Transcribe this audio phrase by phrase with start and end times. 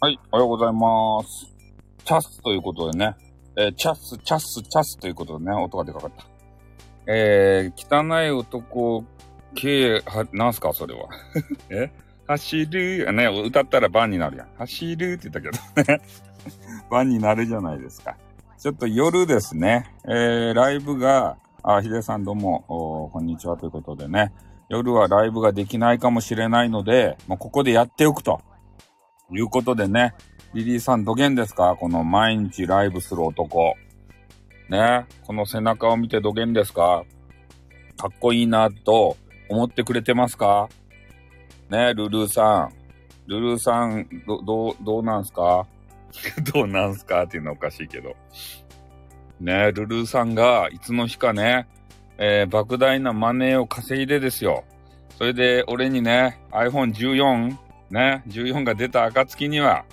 [0.00, 1.52] はい、おはようございます。
[2.04, 3.16] チャスということでね、
[3.56, 6.24] えーチャス、チャス、チャスということでね、音がでかかった。
[7.08, 9.04] えー、汚い男
[9.56, 11.08] 系、は、なんすか、それは。
[11.70, 11.90] え？
[12.28, 14.48] 走る、ね、歌ったら番になるやん。
[14.56, 15.14] 走る？
[15.14, 16.00] って言ったけどね。
[16.88, 18.16] 番になるじゃないですか。
[18.56, 24.32] ちょっと夜ですね、えー、ライブが、あ、ヒデさんどうも、おこんにちはということでね、
[24.68, 28.42] 夜はライブができないかもしれないので、もうここでやっておくと。
[29.30, 30.14] いうことでね、
[30.54, 31.76] リリーさんどげんですか？
[31.78, 33.74] この毎日ライブする男。
[34.70, 37.04] ね、この背中を見てどげんですか？
[37.96, 39.16] かっこいいなと
[39.48, 40.68] 思ってくれてますか？
[41.68, 42.72] ね、ルルーさん。
[43.26, 45.66] ルルーさん、ど、どう、どうなんすか？
[46.54, 48.16] どうなんすかっていうのはおかしいけど。
[49.40, 51.68] ね、ルルーさんがいつの日かね、
[52.16, 54.64] えー、莫大なマネーを稼いでですよ。
[55.18, 57.56] それで、俺にね、iPhone14
[57.90, 59.84] ね、14が出た暁には、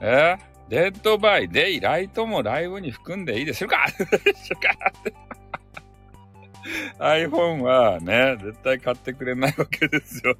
[0.00, 0.36] え？
[0.68, 4.06] デッドバイ、デイ、ライトもライブに含んでいいですかする
[4.56, 4.92] か
[6.98, 10.34] ?iPhone はね、絶対買ってくれないわけですよ。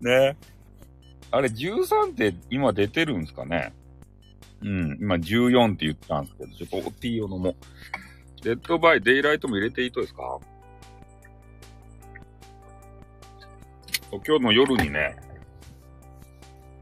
[0.00, 0.36] ね。
[1.30, 3.72] あれ、13って今出てるんですかね？
[4.62, 7.56] うん、今14って言ったんですけど、ちょっとお tea を飲も。
[8.42, 10.38] デッドバイ、デイライトも入れていいとですか？
[14.10, 15.16] 今日の夜にね、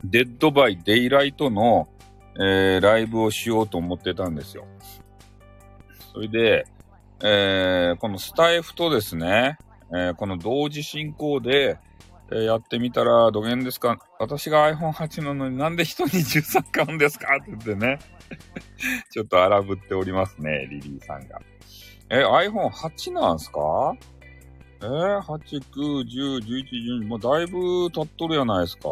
[0.04, 1.88] デッドバイデイライトの、
[2.36, 4.66] えー、ライブをしようと思ってたんですよ。
[6.12, 6.66] それで、
[7.22, 9.58] えー、このスタエフとですね、
[9.90, 11.78] えー、この同時進行で、
[12.30, 13.98] えー、やってみたら、どげんですか？
[14.20, 17.36] 私が iPhone8 なのになんで人に13買うんですか？
[17.40, 17.98] って言ってね。
[19.10, 21.40] ちょっと荒ぶっておりますね、リリーさんが。
[22.10, 23.94] え、iPhone8 なんすか？
[24.80, 28.88] えー、8、9、10、11、12、もうだいぶ経っとるやないですか。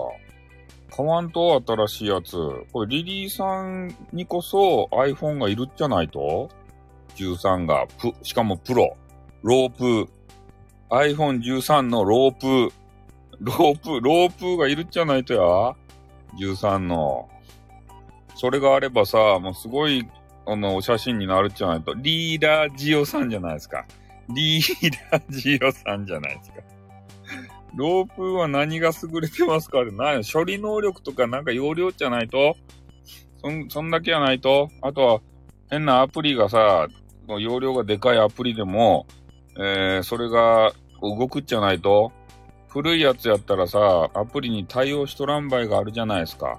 [0.95, 2.37] 買わんと新しいやつ。
[2.73, 6.49] これリリーさんにこそ iPhone がいるじゃないと
[7.17, 8.97] ?13 が、プ、しかもプロ。
[9.43, 10.11] ロープ。
[10.91, 12.73] iPhone13 のロープ。
[13.41, 15.41] ロープ、ロープがいるじゃないとや
[16.41, 17.29] ?13 の。
[18.35, 20.09] それがあればさ、もうすごい、
[20.47, 21.95] あの、お写真になるじゃないと。
[21.95, 23.85] リーダージオさんじゃないですか。
[24.35, 26.76] リーダージオさんじゃないですか。
[27.77, 32.57] ロープは何が優れてますかって何処理能力とかなんか容量じゃないと。
[33.43, 34.71] そん、そんだけやないと。
[34.81, 35.21] あとは
[35.71, 36.89] 変なアプリがさ、
[37.29, 39.07] 容量がでかいアプリでも、
[39.59, 40.73] えー、それが
[41.03, 42.13] 動くっちゃないと。
[42.69, 46.59] 古いやつやったらさ、アプリに対応しとらん場合があるじゃないですか。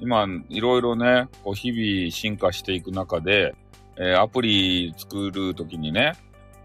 [0.00, 3.54] 今、いろいろね、こう日々進化していく中で、
[3.98, 6.12] えー、アプリ作るときにね、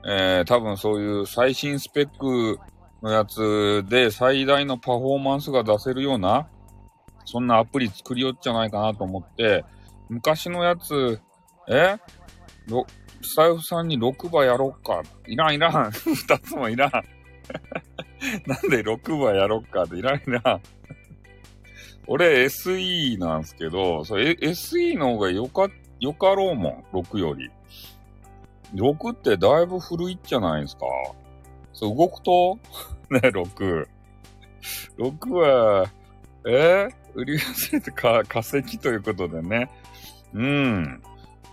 [0.06, 2.60] えー、多分そういう最新スペック
[3.06, 6.48] のやつで最大のパフォーマンスが出せるような、
[7.26, 9.64] そんなアプリ作りよっちゃないかなと思って、
[10.10, 11.20] 昔のやつ、
[11.68, 11.98] え？
[13.22, 15.04] スタイフさんに6番やろっか。
[15.28, 15.72] いらんいらん。
[15.92, 16.92] 2つもいらん。
[18.48, 20.62] なんで6番やろっかっていらんいらん。
[22.08, 26.98] 俺 SE なんすけど、それ SE の方がよか、よかろうもん。
[26.98, 27.52] 6より。
[28.74, 30.86] 6ってだいぶ古いっじゃないですか。
[31.76, 32.58] そう、動くと？
[33.12, 33.88] ね、6。
[34.98, 35.92] 6は、
[36.48, 36.88] え？
[36.88, 39.70] ー、売り忘れてか、化石ということでね。
[40.34, 41.02] うん。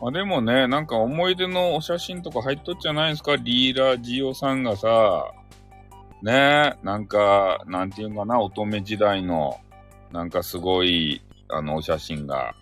[0.01, 3.37] まあ、でもね、なんか思い出のお写真とか入っとっちゃないですか？
[3.37, 5.33] リーダージオさんがさ、
[6.23, 9.59] ねなんか、なんていうんかな、乙女時代の、
[10.13, 12.55] なんかすごい、あの、お写真が、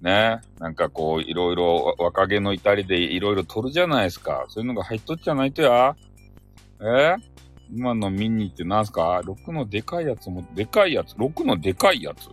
[0.00, 4.46] ねなんかこう、いろいろ若気の至りでいろいろ撮るじゃないですか。
[4.48, 5.96] そういうのが入っとっちゃないとや。
[6.80, 7.16] え？
[7.70, 12.30] 今のミニって何すか ?6 のでかいやつも、でかいやつ ?6 のでかいやつ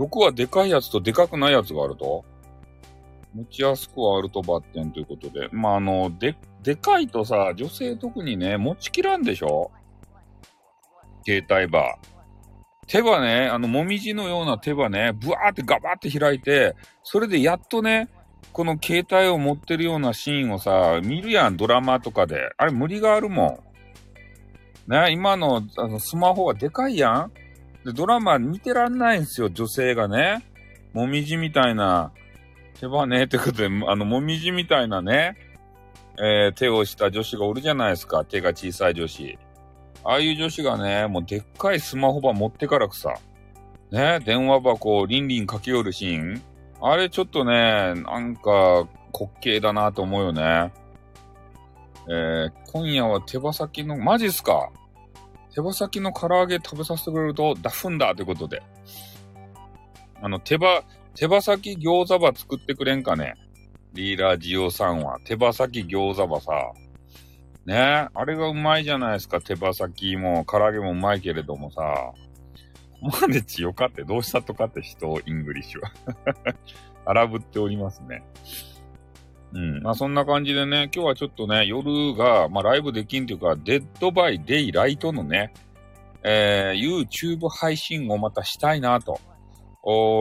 [0.00, 2.24] ?6 はでかいやつとでかくないやつがあると？
[3.34, 5.48] 持ちやすくはあるとバッテンということで。
[5.50, 9.70] まあ、あの、で、でかいとさ、女性特にね、持ちきらんでしょ？
[11.26, 11.98] 携帯場。
[12.86, 18.08] 手羽ね、あの、もみじのような手羽ね、ブワーってガバーって開いて、それでやっとね、
[18.52, 22.50] この携帯を持ってるようなシーンをさ、見るやん、ドラマとかで。
[22.56, 23.64] あれ無理があるも
[24.88, 24.90] ん。
[24.90, 27.32] ね、今のあのスマホはでかいやん
[27.84, 30.44] で、ドラマ見てらんないんすよ、女性がね。
[30.92, 32.12] もみじみたいな、
[32.78, 35.36] 手羽ね、ってことで、あの、もみじみたいなね、
[36.18, 39.38] えー、手をした女子がおるじゃないですか、手が小さい女子。
[40.04, 43.14] ああいう女子がね、もうでっかいスマホば持ってからくさ、
[43.90, 46.42] ね、電話箱をリンリンかけよるシーン
[46.86, 48.86] あれちょっとね、なんか
[49.18, 50.70] 滑稽だなと思うよね。
[52.06, 54.70] えー、今夜は手羽先の、マジっすか？
[55.54, 58.62] 手羽先の唐揚げ食べさせてくれるとダフんだということで。
[60.20, 60.84] あの、手羽、
[61.14, 63.34] 手羽先餃子場作ってくれんかね？
[63.94, 65.18] リーラージオさんは。
[65.24, 66.52] 手羽先餃子場さ。
[67.64, 68.08] ね？
[68.12, 69.40] あれがうまいじゃないですか。
[69.40, 72.12] 手羽先も、唐揚げもうまいけれどもさ。
[73.00, 75.92] マネチよかってどうしたとかって人、イングリッシュは。
[77.04, 78.24] 荒ぶっておりますね。
[79.52, 79.82] うん。
[79.82, 85.52] まあそんな感じでね、今日はちょっとね、夜が、まあライブできんというか、デッドバイデイライトのね、
[86.22, 89.20] えー、YouTube 配信をまたしたいなと、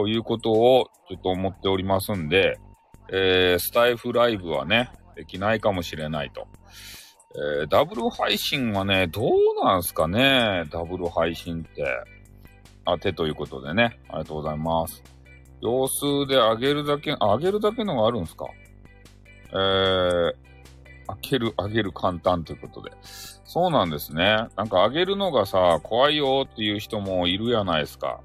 [0.07, 2.59] いうことをちょっと思っておりますんで、
[3.09, 6.47] えー、スタイフライブはね、できないかもしれないと。
[7.35, 11.83] えー、ダブル配信はね、どうなんすかねダブル配信って。
[12.85, 15.03] あてということでね、ありがとうございます。
[15.61, 18.47] 様子で上げるだけ、上げるだけのがあるんすか？
[19.51, 20.33] えー、
[21.07, 22.91] 開ける、上げる簡単ということで。
[23.01, 24.47] そうなんですね。
[24.55, 28.19] なんか上げるのがさ、怖いよっていう人もいるやないですか。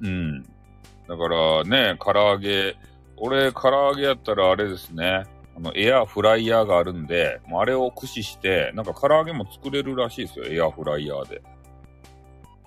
[0.00, 0.42] うん。
[0.42, 2.76] だからね、唐揚げ、
[3.16, 5.24] 俺、唐揚げやったらあれですね。
[5.56, 10.44] あの、エアフライヤーがあるんで、もうあれを駆使して、なんか唐揚げも作れるらしいですよ。
[10.46, 11.42] エアフライヤーで。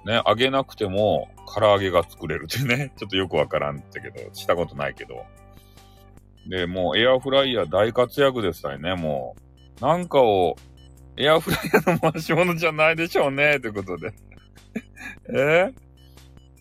[0.06, 2.94] ね、揚げなくても唐揚げが作れるってね。
[2.98, 5.26] ちょっとよくわからんってけど、したことないけど。
[6.48, 9.36] で、もうエアフライヤー大活躍でしたよね、も
[9.80, 9.84] う。
[9.84, 10.56] なんかを、
[11.18, 14.14] エアフライヤーの回し物じゃないでしょうね、ということで。
[15.34, 15.74] え？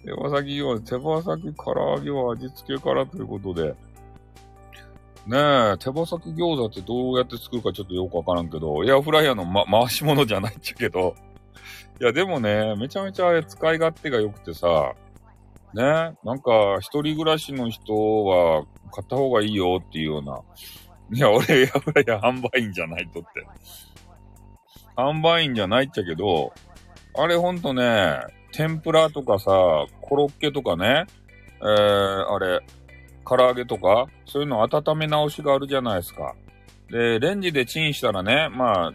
[0.05, 3.75] 手羽先は、手羽先唐揚げは味付けからということで。
[5.26, 5.38] ね
[5.75, 11.14] え、手羽先餃子ってどうやって作るかちょっとよくわからんけど、エアフライヤーの、ま、回し物じゃないっちゃけど。
[12.00, 14.94] いや、でもね、めちゃめちゃあれ使い勝手が良くてさ、
[15.75, 20.41] ね、なんか、一人暮らしの人は買った方がいいよっていうような。
[21.12, 23.46] いや、俺、エアフライヤー販売員じゃないとって。
[24.96, 26.52] 販売員じゃないっちゃけど、
[27.17, 28.20] あれほんとね、
[28.52, 29.50] 天ぷらとかさ、
[30.00, 31.06] コロッケとかね、
[31.61, 32.61] えー、あれ、
[33.26, 36.35] 唐揚げとか、そういうの温め直しがあるじゃないですか。
[36.90, 38.93] で、レンジでチンしたらね、まあ、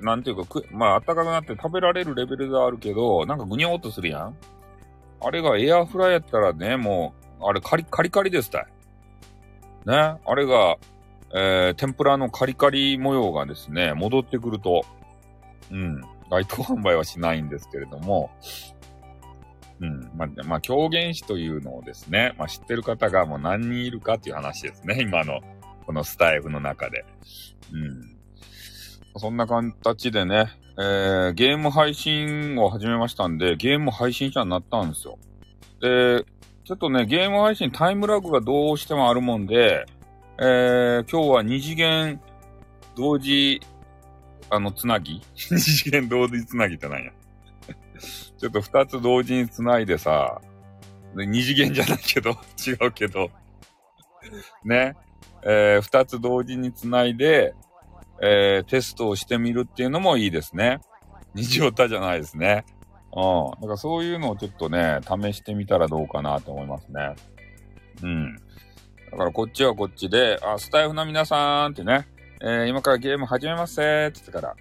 [0.00, 4.36] なんていうか、くまあ、暖かくなって食べられるレベルではあるけど、なんかぐにょーっとするやん
[5.20, 8.66] あれがエアフライやったらね、もう、あれカリカリカリですたい。
[9.86, 10.76] ね、あれが、
[11.34, 14.84] えー、天ぷらのカリカリ模様がですね、戻ってくると、
[15.70, 18.30] うん、該当販売はしないんですけれども、
[19.80, 20.10] うん。
[20.16, 24.98] まあ、まあ、狂言師というのをですね、まあ、知ってる方がもう何人いるかっていう話ですね。
[25.00, 25.40] 今の、
[25.86, 27.04] このスタイフの中で。
[27.72, 28.17] うん。
[29.18, 30.46] そんな形でね、
[30.78, 35.18] えー、ゲーム配信を始めましたんで、ゲーム配信者になったんですよ。
[35.80, 36.24] で、
[36.64, 39.86] ちょっとね、ゲーム配信タイムラグがどうしてもあるもんで、
[40.38, 42.20] えー、今日は二次元
[42.96, 43.60] 同時、
[44.50, 45.20] あの、つなぎ？
[45.34, 47.10] 二次元同時つなぎってなんや？
[48.38, 50.40] ちょっと二つ同時に繋いでさ、
[51.14, 52.30] 二次元じゃないけど、
[52.64, 53.30] 違うけど、
[54.64, 54.94] ね、
[55.42, 57.54] えー、二つ同時に繋いで、
[58.22, 60.80] えー、テストをしてみるっていうのもいいですね。
[61.34, 62.64] 二次オタじゃないですね。
[63.12, 63.60] うん。
[63.60, 67.14] だからそういうのをちょっとね、試してみたらどうかなと思いますね。
[68.02, 68.36] うん。
[69.10, 72.08] だからこっちはこっちで、あ、スタイフの皆さんってね、
[72.40, 74.56] えー、今からゲーム始めますって言ってから、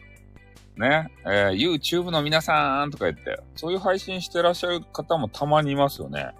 [0.77, 6.31] ね、えー、YouTube の皆さんとか言って、そういう配信してらっしゃる方もたまにいますよね。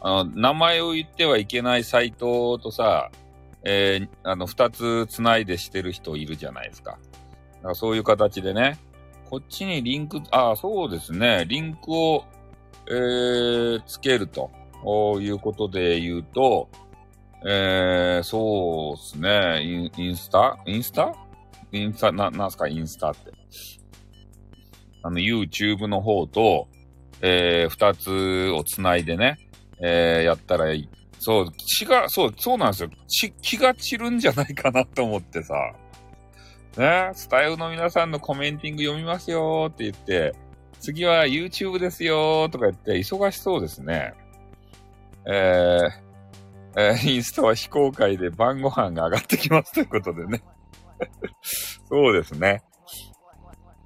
[0.00, 3.10] あの、名前を言ってはいけないサイトとさ、
[3.64, 6.92] えー、あの、二つ繋いでしてる人いるじゃないですか。
[6.92, 6.96] だ
[7.62, 8.78] からそういう形でね、
[9.30, 12.24] こっちにリンク、ああ、そうですね、リンクを、
[12.88, 14.50] えー、つけると。
[14.86, 16.68] いうことで言うと、
[17.46, 20.58] えー、そうですね、インインスタ？
[20.66, 21.14] インスタ？
[21.72, 23.32] インスタ、な、なんすか、インスタって。
[25.02, 26.68] あの、YouTube の方と、
[27.22, 29.38] えー、二つを繋いでね、
[29.80, 30.88] えー、やったらいい。
[31.24, 32.90] そう、気が、そう、そうなんですよ。
[33.08, 35.54] 気、気が散るんじゃないかなと思ってさ。
[36.76, 40.34] ね、スタイルの皆さんのコメンティング読みますよって言って、
[40.80, 44.12] 次は YouTube ですよとか言って、忙しそうですね。
[45.26, 50.42] えー、えー、インスタは非公開で晩ご飯が上がってきますということでね。
[51.88, 52.62] そうですね。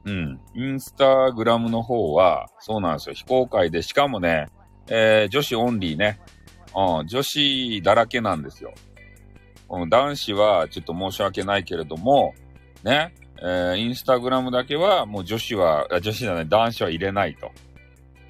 [0.07, 0.41] うん。
[0.57, 3.15] インスタグラムの方は、そうなんですよ。
[3.15, 4.49] 非公開で、しかもね、
[4.89, 6.19] えー、女子オンリーね。
[6.75, 8.73] うん、女子だらけなんですよ。
[9.71, 12.35] うん、男子はちょっと申し訳ないけれども、
[12.85, 17.51] ね、えー、インスタグラムだけはもう女子は、女子じゃない、男子は入れないと。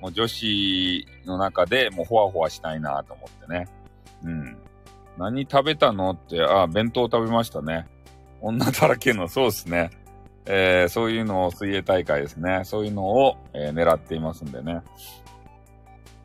[0.01, 3.67] もう女子の中でもうほわほわしたいなと思ってね。
[4.23, 4.57] うん。
[5.19, 7.87] 何食べたのって、あ、弁当食べましたね。
[8.41, 9.91] 女だらけの、そうですね。
[10.47, 12.63] えー、そういうのを水泳大会ですね。
[12.65, 14.83] そういうのを、えー、狙っていますんでね。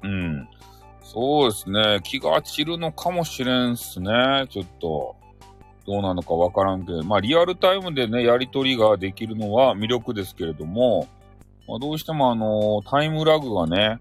[0.04, 0.48] うん。
[1.04, 2.00] そうですね。
[2.04, 4.48] 気が散るのかもしれんっすね。
[4.50, 5.16] ちょっと。
[5.86, 7.04] どうなのかわからんけど。
[7.04, 11.10] まあ、リアルタイムでね、やりとりができるのは魅力ですけれども、
[11.68, 14.00] まあ、どうしてもあのー、タイムラグがね、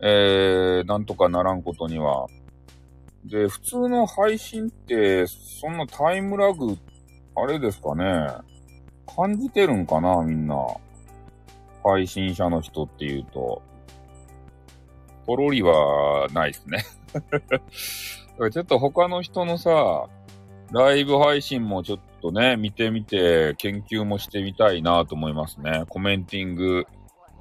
[0.00, 2.26] えー、なんとかならんことには。
[3.24, 6.78] で、普通の配信って、そんなタイムラグ、
[7.36, 8.28] あれですかね。
[9.16, 10.56] 感じてるんかな、みんな。
[11.82, 13.62] 配信者の人っていうと。
[15.30, 16.84] ポロリはないですね
[18.50, 20.08] ちょっと他の人のさ、
[20.72, 25.84] ライブ配信もちょっとね、見てみて、研究もしてみたいなと思いますね。
[25.88, 26.84] コメンティング、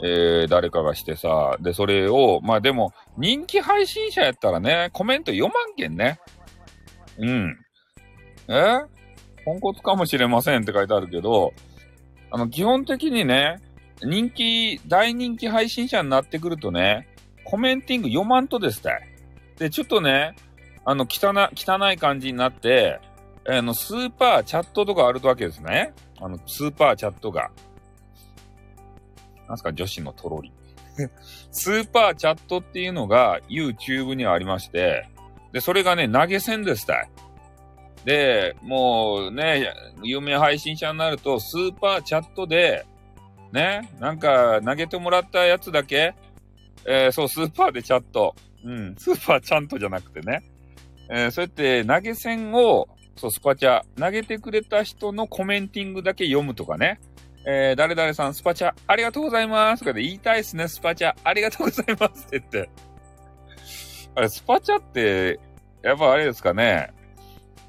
[0.04, 6.20] えー、誰かがしてさ、で、それを、まあでも、人気配信者やったらね、コメント読まんけんね。
[7.18, 7.58] うん。
[8.50, 8.82] え？
[9.46, 11.54] ポンコツかもしれませんって書いてあるけど、
[12.30, 13.62] あの、基本的にね、
[14.02, 17.09] 人気、大人気配信者になってくるとね、
[17.50, 19.02] commenting 読まんとですたい。
[19.58, 20.36] で、ちょっとね、
[20.86, 23.00] あの、汚、汚い感じになって、
[23.48, 25.94] あの、スーパーチャットとかあるわけですね。
[26.20, 27.50] あの、スーパーチャットが。
[29.48, 30.52] なんすか、女子のトロリ。
[31.52, 35.08] スーパーチャットっていうのが YouTube にはありまして、
[35.52, 37.10] で、それがね、投げ銭ですたい。
[38.06, 42.86] で、もうね、有名配信者になると、スーパーチャットで、
[43.52, 46.14] ね、なんか投げてもらったやつだけ、
[46.86, 48.36] えー、そう、スーパーでチャット。
[48.64, 50.44] うん、スーパーちゃんとじゃなくてね。
[51.10, 57.00] えー、そうやって投げ銭を、そう、スパチャ、投げてくれた人の commenting だけ読むとかね。
[57.46, 62.70] えー、誰々さん、スパチャ、ありがとうございますとかで言いたいっすね、スパチャ、ありがとうございますって言って。
[64.16, 65.40] あれ、スパチャって、
[65.82, 66.92] やっぱあれですかね。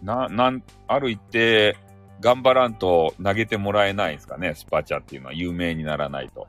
[0.03, 1.77] な、なん、ある一定、
[2.21, 6.49] 頑張らんと投げてもらえないんですかね、スパチャっていうのは有名にならないと。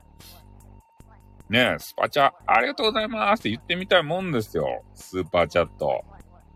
[1.48, 4.84] ねえ、スパチャ、ありがとうございますって言ってみたいもんですよ。
[4.94, 6.04] スーパーチャット。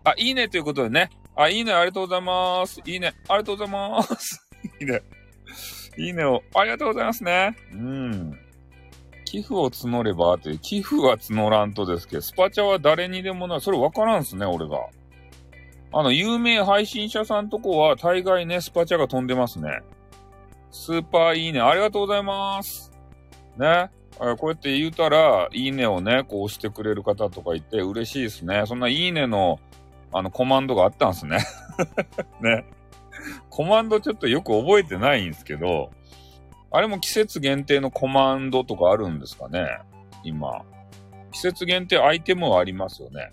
[0.03, 1.09] あ、いいねということでね。
[1.35, 2.81] あ、いいね、ありがとうございます。
[2.85, 4.47] いいね、ありがとうございます。
[4.81, 5.01] いいね。
[5.97, 7.55] いいねを、ありがとうございますね。
[7.73, 8.39] うん。
[9.25, 13.61] 寄付を募ればって、寄付は募らんとですけど、スパチャは誰にでもない。
[13.61, 14.77] それわからんすね、俺が。
[15.91, 19.81] あの、有名配信者さんとこは大概ね、スパチャが飛んでますね。
[20.71, 22.86] スーパーいいね、ありがとうございます。
[23.57, 23.89] ね。
[24.37, 28.63] こうやって言うたら、いいねをね、こう押してくれる方とかいて嬉しいですね。
[28.65, 29.59] そんないいねの、
[30.11, 31.39] あの、コマンドがあったんすね。
[32.41, 32.65] ね。
[33.49, 35.91] コマンドちょっとよく覚えてないんですけど、
[36.71, 39.79] あれも季節限定のコマンドとかあるんですかね
[40.23, 40.63] 今。
[41.31, 43.29] 季節限定アイテムはありますよね。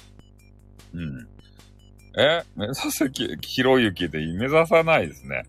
[0.93, 1.29] うん。
[2.17, 5.45] え目指せひろゆきで目指さないですね。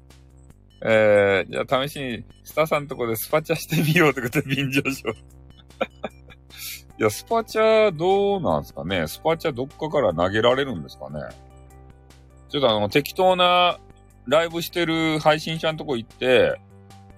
[0.82, 5.16] えー、じゃあ試しに、スタさんとこでスパチャしてみようってことで便乗しよう。
[7.00, 9.08] いや、スパチャどうなんすかね？
[9.08, 11.22] スパチャどっかから投げられるんですかね？
[12.50, 13.80] ちょっとあの、適当な
[14.28, 16.60] ライブしてる配信者のとこ行って、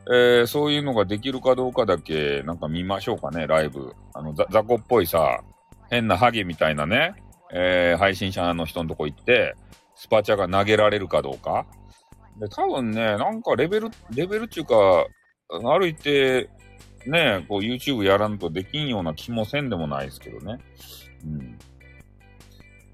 [0.10, 3.94] えー、そういうのができるかどうかだけ、なんか見ましょうかね、ライブ。
[4.14, 5.42] あの、雑魚っぽいさ、
[5.90, 7.14] 変なハゲみたいなね、
[7.54, 9.56] えー、配信者の人のとこ行って、
[9.96, 11.66] スパチャが投げられるかどうか？
[12.40, 15.06] で、多分ね、なんかレベル、レベルっていうか、
[15.50, 16.50] 歩いて、
[17.06, 20.60] ね、こう YouTube やらんとできんような気もせんでもないですけどね。
[21.26, 21.58] うん。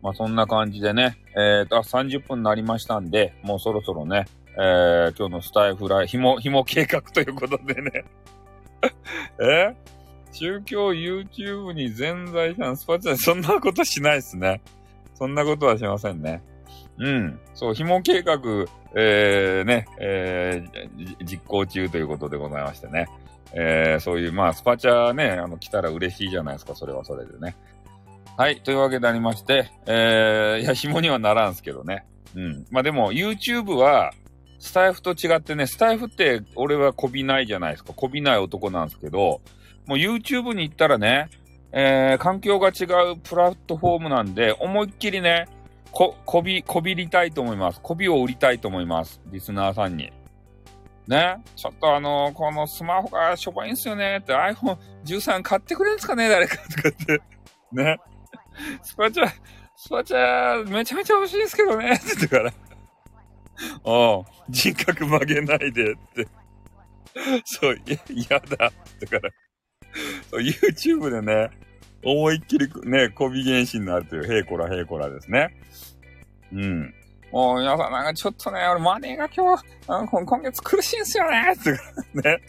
[0.01, 8.05] まあそんな感じでね、えーと、30分になりましたんで、もうそろそろね、えー、今日のスタイフライ、ひも、ひも計画ということでね。
[9.41, 9.75] え？
[10.31, 14.61] 宗教 YouTube に全財産スパチャそんなことしないですね。
[15.13, 16.43] そんなことはしませんね。
[16.97, 17.39] うん。
[17.53, 18.39] そう、紐計画、
[18.95, 23.07] えー、ね、えー、実行中ということでございましてね。
[23.53, 27.55] えー、そういう、まあ、スパチャね、あの、来たら嬉しいじゃないですか、それはそれでね。
[28.37, 32.05] はい、というわけでありまして、えー、いや、紐にはならんすけどね。
[32.35, 32.65] うん。
[32.71, 34.11] まあでも、YouTube は、
[34.57, 37.93] スタイフと違ってね、スタイフって俺はこびないじゃないですか。
[37.93, 39.41] こびない男なんですけど、
[39.85, 41.29] もう YouTube に行ったらね、
[41.73, 45.47] えー、環境が違うプラットフォームなんで、思いっきりね、
[45.93, 47.79] こ、こび、こびりたいと思います。
[47.79, 49.21] こびを売りたいと思います。
[49.27, 50.11] リスナーさんに。
[51.07, 51.37] ね？
[51.55, 56.29] ちょっとあのー、このスマホがしょぼいんすよねって iPhone13 買ってくれるんですかね？
[56.29, 57.21] 誰かとかって。
[57.71, 57.99] ね？
[58.81, 59.27] スパチャ、
[59.75, 62.53] スパチャ、めちゃめちゃ欲しいですけどねって言ってから。
[63.83, 66.27] おう、人格曲げないでって。
[67.45, 69.29] そう、いや、嫌だってから。
[70.31, 71.49] YouTube でね、
[72.05, 75.55] 思いっきりね、コビ原始になるという、へいこらへいこらですね。
[76.51, 76.93] うん。
[77.31, 81.71] もう皆さんなんかちょっとね、俺マネーが今日、あ今月苦しいんすよねって
[82.29, 82.41] ね。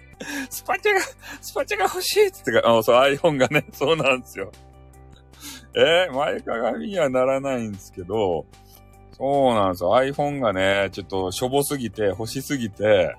[0.50, 1.00] スパチャが、
[1.40, 4.50] スパチャが欲しいって言ってか、あ、そう、iPhone がね、 そうなんですよ。
[5.76, 8.46] えー、前かがみにはならないんですけど、
[9.12, 9.90] そうなんですよ。
[9.94, 13.16] iPhone がね、ちょっとしょぼすぎて、欲しすぎて、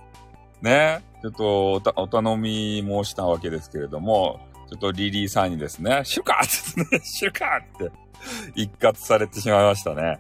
[0.62, 1.34] ね、ちょっ
[1.82, 7.96] とおお頼み申したわけですけれども、ちょっとリリーさんにですね、シュカーってね、 シュカーって
[8.56, 10.20] 一括されてしまいましたね。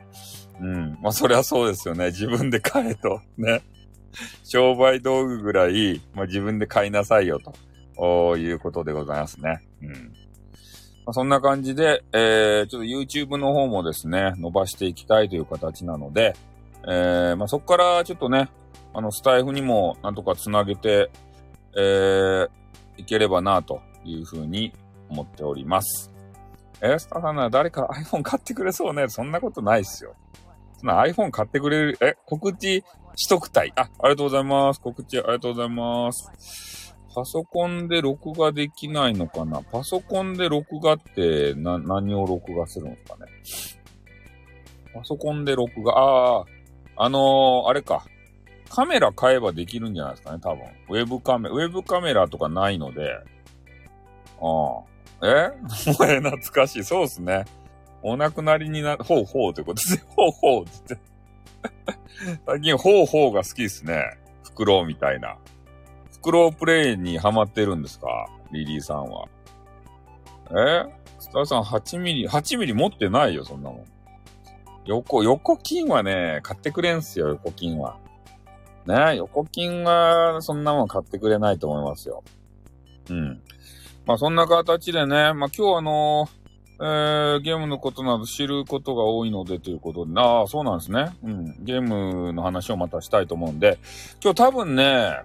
[0.59, 0.97] うん。
[1.01, 2.07] まあ、そりゃそうですよね。
[2.07, 3.21] 自分で買えと。
[3.37, 3.61] ね。
[4.43, 7.39] 商売道具ぐらい、まあ、自分で買いなさいよ
[7.97, 9.61] と、いうことでございますね。
[9.81, 9.89] うん。
[9.91, 16.35] まあ、そんな感じで、えー、ちょっと YouTube の方もですね、伸ばしていきたいという形なので、
[16.87, 18.49] えー、まあ、そこからちょっとね、
[18.93, 21.09] あの、スタイフにもなんとかつなげて、
[21.75, 22.49] えー、
[22.97, 24.73] いければなというふうに
[25.09, 26.11] 思っております。
[26.81, 29.07] えスタさんなら誰か iPhone 買ってくれそうね。
[29.09, 30.15] そんなことないっすよ。
[30.77, 32.83] そんな iPhone 買ってくれる、え、告知
[33.15, 33.73] しとくたい。
[33.75, 34.81] あ、ありがとうございます。
[34.81, 36.95] 告知ありがとうございます。
[37.15, 43.31] パソコンで録画できないのかなパソコンで録画ってな、何を録画するんですかね
[44.93, 46.45] パソコンで録画、ああ、
[46.97, 48.05] あのー、あれか。
[48.69, 50.65] カメラ買えばできるんじゃないですかね、多分。
[50.89, 53.17] ウェブカメラ、ウェブカメラとかないので。
[54.45, 55.27] ああ。
[55.27, 55.49] え？
[55.97, 56.83] もえ懐かしい。
[56.83, 57.45] そうっすね。
[58.03, 60.03] お亡くなりにな、ほうほうということですね。
[60.15, 61.03] ほうほうってって。
[62.45, 64.17] 最近、ほうほうが好きですね。
[64.43, 65.37] フクロウみたいな。
[66.11, 68.27] フクロウプレイにハマってるんですか？
[68.51, 69.25] リリーさんは。
[70.51, 70.85] え？
[71.19, 73.85] スターさん8ミリ、8ミリ持ってないよ、そんなもん。
[74.85, 77.97] 横、横金はね、買ってくれんすよ、横金は。
[78.85, 82.23] ね、横金は、そんなもん買ってくれないと思いますよ。
[83.09, 83.41] うん。
[84.05, 86.45] まあ、そんな形でね、まあ、今日あのー
[86.77, 91.15] えー、ゲームのことなど知ることが多いのでということで、ああ、そうなんですね。
[91.23, 91.63] うん。
[91.63, 93.77] ゲームの話をまたしたいと思うんで、
[94.21, 95.21] 今日多分ね、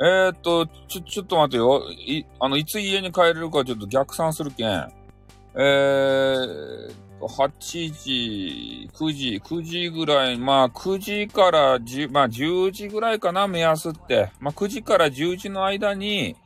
[0.00, 1.82] えー、っと、ちょ、ちょっと待ってよ。
[1.90, 4.68] い、あの、いつ家に帰れるかちょっと逆算するけん。
[4.68, 14.30] えー、8時、9時、9時ぐらい、まあ9時から10、まあ10時ぐらいかな、目安って。
[14.40, 16.36] まあ9時から10時の間に、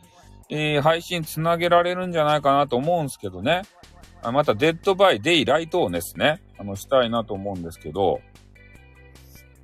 [0.55, 3.63] えー、配信つなげられるんじゃないかなと思うんですけどね。
[4.23, 8.21] あまた、 Dead by Daylight をですね、あの、したいなと思うんですけど、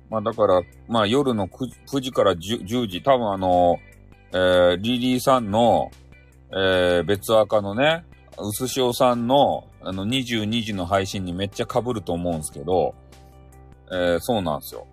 [0.09, 3.77] まあ、だから、まあ、夜の 9, 9時から 10, 10, 時、多分あの、
[4.31, 5.91] えー、リリーさんの、
[6.51, 8.03] えー、別垢のね、
[8.39, 12.95] うすしおさんの、あの、22時の配信にめっちゃ被ると思うんですけど、
[13.91, 14.87] えー、そうなんですよ。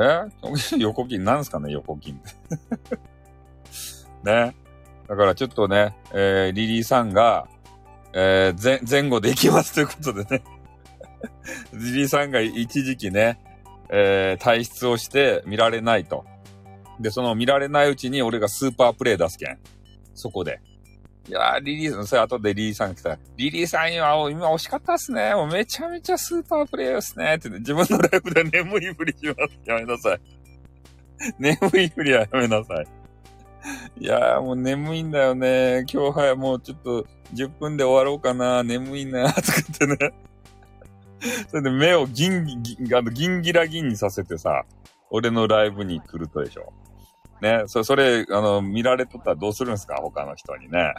[0.00, 0.28] え？
[0.78, 2.30] 横金、なんすかね、横金って。
[4.22, 4.61] ね。
[5.08, 7.46] だからちょっとね、えー、リリーさんが、
[8.14, 10.42] えー、前、前後で行きますということでね。
[11.78, 13.38] ジリーさんが一時期ね、
[13.88, 16.24] えー、退出をして見られないと。
[17.00, 19.58] で、その見られないうちに俺がスーパープレイ出すけん。
[20.14, 20.60] そこで。
[21.28, 25.34] いやー、リリーさん、それ後でリリーさん来たら、リリーさん今、今惜しかったっすね。
[25.34, 27.34] もうめちゃめちゃスーパープレイですね。
[27.34, 29.60] って、ね、自分のライブで眠いふりします。
[29.64, 30.20] やめなさい。
[31.38, 33.01] 眠いふりはやめなさい。
[33.98, 35.84] いやーもう眠いんだよね。
[35.92, 38.62] 今日はもうちょっと10分で終わろうかな。
[38.62, 39.32] 眠いな。
[39.32, 39.96] とかってね。
[41.48, 44.64] それで目をギンギン、あの、ギンギラギンにさせてさ、
[45.10, 46.72] 俺のライブに来るとでしょ。
[47.40, 49.96] ね、そそれ、あの、見られとったらどうするんですか？
[50.00, 50.94] 他の人にね。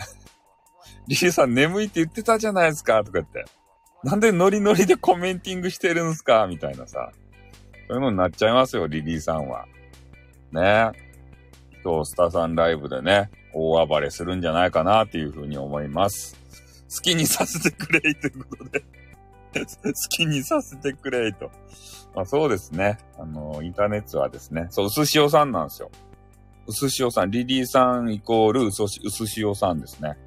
[1.08, 3.46] リリーさん眠いって言ってたじゃないですかとか言って。
[4.04, 6.48] なんでノリノリでコメンティングしてるんすか？
[6.48, 7.12] みたいなさ。
[7.90, 9.66] そういうのになっちゃいますよ、リリーさんは。
[10.52, 10.92] ね。
[11.84, 16.36] 今日スタさんライブでね、大暴れするんじゃないかなっていうふうに思います。
[16.96, 18.84] 好きにさせてくれいということで
[19.54, 21.52] 好きにさせてくれいと。
[22.16, 23.00] まあそうですね。
[23.18, 25.90] あの、インターネットはですね、そう、うすしおさんなんですよ。
[26.68, 30.18] うすしおさん、リリーさんイコールうすしおさんですね。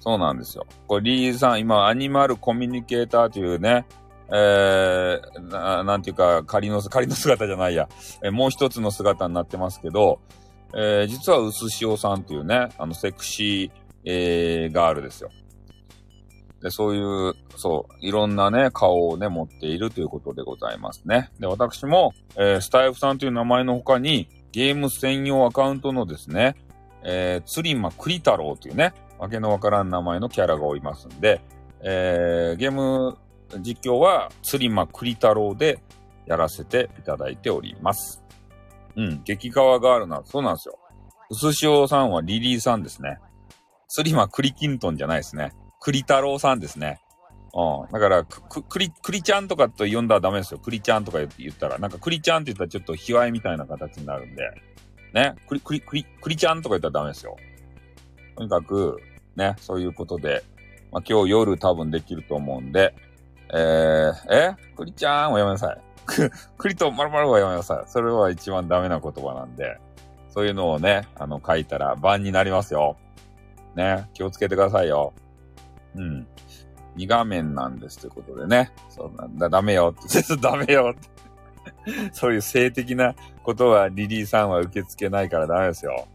[0.00, 0.66] そうなんですよ。
[0.86, 3.86] これリリーさん、今、アニマルコミュニケーターというね、
[4.32, 7.88] えー、ななんていうか、仮の、仮の姿じゃないや、
[8.22, 10.20] えー、もう一つの姿になってますけど、
[10.74, 15.30] えー、実はうすしおさんっていうね、あの、セクシー、えー、ガールですよ。
[16.62, 21.30] で、そういう、そう、いろんなね、顔をね、持っているということでございますね。
[21.38, 26.56] で、私も、えー、スタイフさんという名前の他に、ゲーム専用アカウントのですね、
[27.02, 31.40] えー、釣りまくり太郎というね、わけのわからん名前のキャラがおりますんで、
[31.82, 33.16] えー、ゲーム
[33.58, 35.82] 実況は釣りまくり太郎で
[36.26, 38.22] やらせていただいております。
[38.96, 40.78] うん、激川ガールな、そうなんですよ。
[41.30, 43.18] うすしおさんはリリーさんですね。
[43.88, 45.52] スリマクリキントンじゃないですね。
[45.80, 47.00] クリ太郎さんですね。
[47.54, 47.92] うん。
[47.92, 50.60] だから、く、くり、くりちゃんとかと呼んだらダメですよ。
[50.60, 51.78] クリちゃんとか言ったら。
[51.78, 54.50] なんかクリちゃんって言ったらちょっと卑猥みたいな形になるんで。
[55.14, 55.34] ね。
[55.48, 57.36] クリ、クリ、クリ、クリちゃんとか言ったらダメですよ。
[58.36, 59.00] とにかく、
[59.34, 60.44] ね、そういうことで、
[60.92, 62.94] まあ、今日夜多分できると思うんで、
[63.52, 64.56] えー、え？
[64.76, 65.32] クリちゃん？
[65.32, 65.78] はやめなさい。
[66.10, 67.90] く、クリと〇〇はやめなさい。
[67.90, 69.78] それは一番ダメな言葉なんで、
[70.28, 72.96] そういうのをね、あの、書いたら番になりますよ。
[73.74, 75.12] ね、気をつけてくださいよ。
[75.94, 76.26] うん。
[76.96, 78.72] 2画面なんですということでね。
[78.88, 80.22] そうなんだ、ダメよって。
[80.36, 81.20] ダメよって。
[82.12, 86.06] そういう性的なことはリリーさんは受け付けないからダメですよ。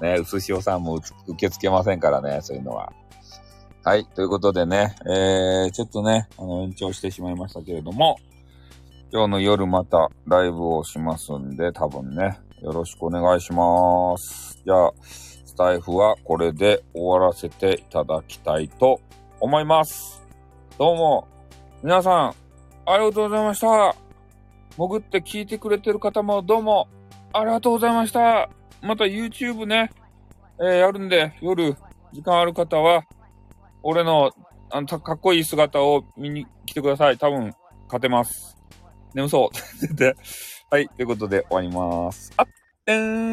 [0.00, 2.92] ね、うすしおさんも受け付けませんからね、そういうのは。
[3.84, 4.06] はい。
[4.06, 8.18] ということでね、えー、ちょっとね、あの、延長してしまいましたけれども、
[9.14, 14.60] 今日の夜またライブをしますんで、多分ね、よろしくお願いします。
[14.64, 19.00] じゃあ、スタイフはこれで終わらせていただきたいと
[19.38, 20.20] 思います。
[20.76, 21.28] どうも、
[21.80, 22.34] 皆さん、
[22.86, 23.94] ありがとうございました。
[24.76, 26.88] 潜って聞いてくれてる方もどうも、
[27.32, 28.50] ありがとうございました。
[28.82, 29.92] また YouTube ね、
[30.58, 31.76] えー、やるんで、夜、
[32.12, 33.04] 時間ある方は、
[33.80, 34.32] 俺の、
[34.70, 37.16] あの、かっこいい姿を見に来てください。
[37.16, 37.54] 多分、
[37.86, 38.54] 勝てます。
[39.14, 39.56] 眠そう。
[40.70, 40.88] はい。
[40.88, 42.32] ということで終わります。
[42.36, 42.46] あっ、
[42.86, 43.24] えーん。